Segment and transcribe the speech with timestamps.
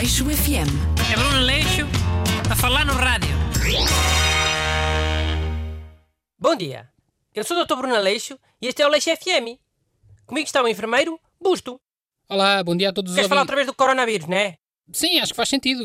[0.00, 1.12] Aleixo FM.
[1.12, 1.86] É Bruno Leixo
[2.50, 3.36] a falar no rádio.
[6.38, 6.88] Bom dia,
[7.34, 7.76] eu sou o Dr.
[7.76, 9.60] Bruno Aleixo e este é o Leixo FM.
[10.24, 11.78] Comigo está o enfermeiro Busto.
[12.30, 14.56] Olá, bom dia a todos os Queres falar outra vez do coronavírus, não é?
[14.90, 15.82] Sim, acho que faz sentido.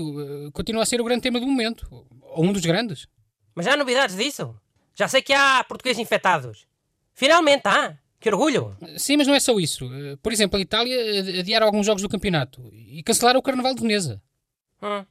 [0.47, 1.85] Uh, Continua a ser o grande tema do momento.
[2.21, 3.09] Ou um dos grandes.
[3.53, 4.55] Mas já há novidades disso?
[4.93, 6.65] Já sei que há portugueses infectados.
[7.13, 7.97] Finalmente há!
[8.25, 8.75] Que orgulho!
[8.97, 9.85] Sim, mas não é só isso.
[9.85, 13.75] Uh, Por exemplo, a Itália uh, adiaram alguns jogos do campeonato e cancelaram o Carnaval
[13.75, 14.19] de Veneza.
[14.81, 15.05] Hum.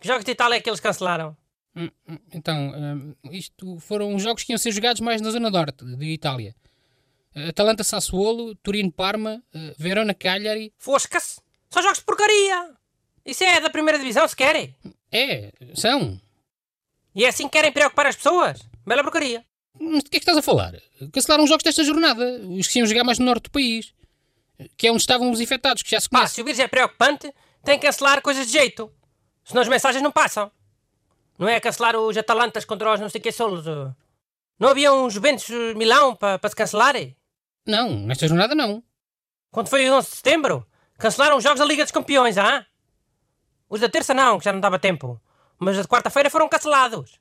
[0.00, 1.36] Que jogos de Itália é que eles cancelaram?
[1.76, 5.84] Hum, hum, Então, hum, isto foram jogos que iam ser jogados mais na zona norte
[5.84, 6.52] de Itália.
[7.48, 10.72] Atalanta Sassuolo, Turino Parma, uh, Verona Cagliari.
[10.78, 11.40] Fosca-se!
[11.70, 12.72] Só jogos de porcaria!
[13.24, 14.74] Isso é da primeira divisão, se querem.
[15.12, 16.20] É, são.
[17.14, 18.68] E é assim que querem preocupar as pessoas?
[18.84, 19.44] Bela porcaria.
[19.78, 20.74] Mas de que é que estás a falar?
[21.12, 22.24] Cancelaram jogos desta jornada,
[22.58, 23.92] os que iam jogar mais no norte do país.
[24.76, 26.34] Que é onde estavam os infectados, que já se Pá, conhece.
[26.34, 27.32] se o vírus é preocupante,
[27.64, 28.92] tem que cancelar coisas de jeito.
[29.44, 30.50] Senão as mensagens não passam.
[31.38, 33.66] Não é cancelar os Atalantas contra os não sei que solos.
[33.66, 33.94] uh.
[34.58, 37.16] Não havia uns Juventus Milão para se cancelarem?
[37.66, 38.82] Não, nesta jornada não.
[39.50, 40.66] Quando foi o 11 de setembro,
[40.98, 42.64] cancelaram os jogos da Liga dos Campeões, ah?
[43.68, 45.20] Os da terça não, que já não dava tempo.
[45.58, 47.18] Mas os de quarta-feira foram cancelados.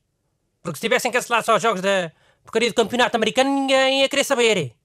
[0.61, 2.11] Porque se tivessem cancelado só os jogos da
[2.43, 4.75] porcaria do campeonato americano, ninguém ia querer saber.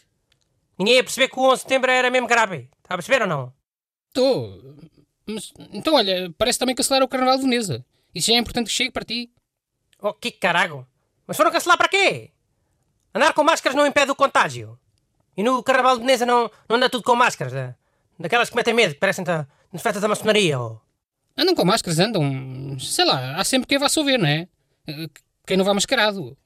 [0.79, 2.69] Ninguém ia perceber que o 11 de setembro era mesmo grave.
[2.83, 3.53] Está a perceber ou não?
[4.09, 4.77] Estou.
[5.27, 7.85] Mas, então, olha, parece também cancelar o Carnaval de Veneza.
[8.15, 9.31] Isso já é importante que chegue para ti.
[10.01, 10.87] Oh, que carago!
[11.27, 12.31] Mas foram cancelar para quê?
[13.15, 14.79] Andar com máscaras não impede o contágio.
[15.37, 17.53] E no Carnaval de Veneza não, não anda tudo com máscaras.
[17.53, 17.75] da-
[18.19, 20.59] Daquelas que metem medo, que parecem da- nas festas da maçonaria.
[20.61, 20.79] Oh.
[21.37, 22.79] Andam com máscaras, andam.
[22.79, 24.49] Sei lá, há sempre quem vá só ver, não é?
[25.47, 26.37] Quem não vá mascarado.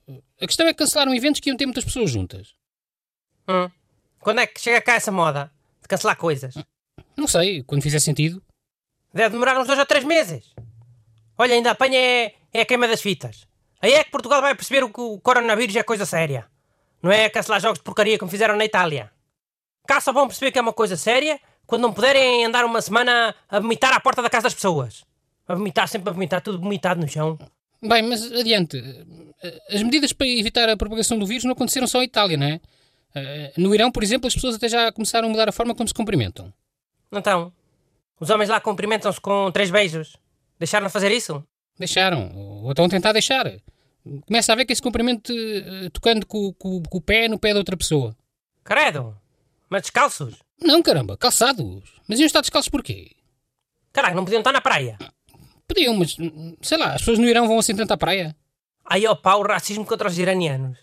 [0.41, 2.55] A questão é que cancelaram eventos que iam ter muitas pessoas juntas.
[3.49, 3.71] Hum.
[4.21, 6.55] Quando é que chega cá essa moda de cancelar coisas?
[7.17, 8.43] Não sei, quando fizer sentido.
[9.13, 10.55] Deve demorar uns dois ou três meses.
[11.39, 13.49] Olha, ainda apanha é, é a queima das fitas.
[13.81, 16.47] Aí é que Portugal vai perceber que o coronavírus é coisa séria.
[17.03, 19.11] Não é cancelar jogos de porcaria como fizeram na Itália.
[19.87, 23.35] Cá só vão perceber que é uma coisa séria quando não puderem andar uma semana
[23.49, 25.07] a vomitar à porta da casa das pessoas.
[25.49, 27.39] A vomitar, sempre a vomitar, tudo vomitado no chão.
[27.83, 28.77] Bem, mas adiante.
[29.71, 32.61] As medidas para evitar a propagação do vírus não aconteceram só em Itália, não é?
[33.15, 35.89] Eh, No Irão, por exemplo, as pessoas até já começaram a mudar a forma como
[35.89, 36.53] se cumprimentam.
[37.11, 37.53] Então,
[38.21, 40.17] os homens lá cumprimentam-se com três beijos.
[40.59, 41.43] Deixaram de fazer isso?
[41.79, 43.51] Deixaram, ou estão a tentar deixar.
[44.27, 47.53] Começa a ver que esse cumprimento eh, tocando com, com- com o pé no pé
[47.55, 48.15] da outra pessoa.
[48.63, 49.17] Credo!
[49.71, 50.35] Mas descalços?
[50.61, 51.83] Não, caramba, calçados.
[52.07, 53.13] Mas iam estar descalços porquê?
[53.93, 54.99] Caraca, não podiam estar na praia.
[55.71, 58.35] Podiam, mas hum, sei lá, as pessoas no Irão vão assim tanto à praia.
[58.85, 60.77] Aí ó pá, o racismo contra os iranianos.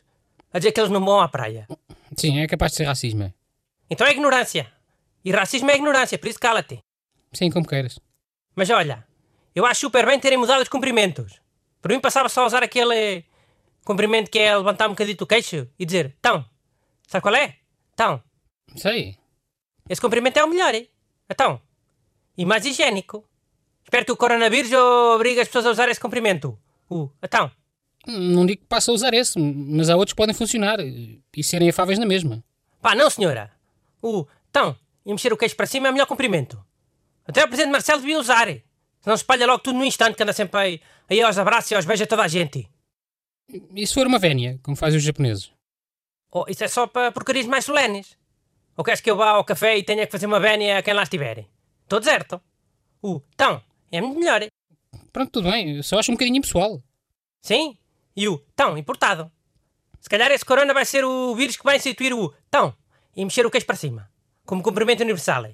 [0.54, 1.68] A dizer que eles não vão à praia.
[2.16, 3.24] Sim, é capaz de ser racismo.
[3.24, 3.34] é.
[3.90, 4.72] Então é ignorância.
[5.26, 6.80] E racismo é ignorância, por isso cala-te.
[7.34, 8.00] Sim, como queiras.
[8.56, 9.06] Mas olha,
[9.54, 11.42] eu acho super bem terem mudado os cumprimentos.
[11.82, 13.26] Por mim passava só a usar aquele
[13.84, 16.46] cumprimento que é levantar um bocadinho o queixo e dizer tão.
[17.10, 17.58] Sabe qual é?
[17.94, 18.24] Tão.
[18.78, 19.18] Sei.
[19.90, 20.90] Esse cumprimento é o melhor, hein?
[21.30, 21.62] Então.
[22.38, 23.28] E mais higiênico.
[23.88, 26.60] Espero que o coronavírus obrigue as pessoas a usar esse cumprimento.
[26.90, 27.50] O então.
[28.06, 31.22] Hum, Não digo que passe a usar esse, mas há outros que podem funcionar e
[31.42, 32.44] serem afáveis na mesma.
[32.82, 33.50] Pá, não senhora.
[34.02, 34.76] O então
[35.06, 36.62] e mexer o queixo para cima é o melhor cumprimento.
[37.26, 38.48] Até o Presidente Marcelo devia usar.
[39.00, 41.86] Senão espalha logo tudo no instante que anda sempre aí, aí aos abraços e aos
[41.86, 42.70] beijos a toda a gente.
[43.74, 45.50] E se for uma vénia, como fazem os japoneses?
[46.30, 48.18] Oh, isso é só para porcarias mais solenes.
[48.76, 50.94] Ou queres que eu vá ao café e tenha que fazer uma vénia a quem
[50.94, 51.46] lá estiver?
[51.84, 52.42] Estou deserto.
[53.02, 53.62] O então
[53.92, 54.46] é muito melhor.
[55.12, 56.82] Pronto, tudo bem, eu só acho um bocadinho impessoal.
[57.42, 57.78] Sim?
[58.16, 59.32] E o tão importado.
[60.00, 62.74] Se calhar esse corona vai ser o vírus que vai instituir o tão
[63.16, 64.10] e mexer o queixo para cima.
[64.46, 65.46] Como cumprimento universal.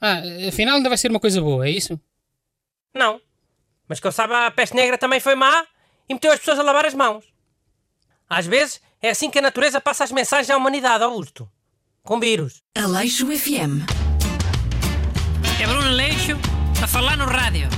[0.00, 1.98] Ah, afinal ainda vai ser uma coisa boa, é isso?
[2.94, 3.20] Não.
[3.88, 5.66] Mas que eu saiba, a peste negra também foi má
[6.08, 7.24] e meteu as pessoas a lavar as mãos.
[8.28, 11.48] Às vezes é assim que a natureza passa as mensagens à humanidade, Augusto.
[12.02, 12.62] Com vírus.
[12.76, 13.86] Aleixo FM.
[15.62, 16.36] É Bruno Leixo
[16.82, 17.68] a falar no rádio.